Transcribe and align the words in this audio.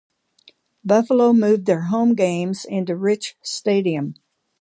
Buffalo 0.83 1.31
moved 1.31 1.67
their 1.67 1.81
home 1.83 2.15
games 2.15 2.65
into 2.65 2.95
Rich 2.95 3.37
Stadium. 3.43 4.15